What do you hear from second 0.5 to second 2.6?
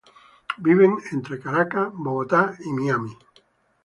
Vive entre Caracas, Bogotá